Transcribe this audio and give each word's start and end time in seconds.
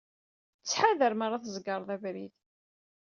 Ttḥadar 0.61 1.13
mi 1.15 1.23
ara 1.25 1.37
tzegred 1.43 1.89
abrid. 1.95 2.33